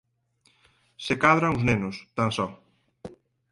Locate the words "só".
2.37-2.47